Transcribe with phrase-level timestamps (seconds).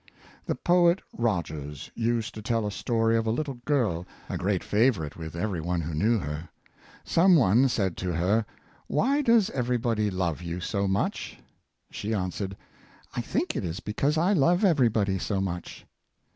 [0.47, 5.15] The poet Rogers used to tell a story of a little girl, a great favorite
[5.15, 6.49] with every one who knew her.
[7.03, 8.43] Some one said to her,''
[8.87, 11.37] Why does every body love you so much.^"
[11.91, 12.57] She answered,
[13.15, 15.85] "I think it is because I love every body so much."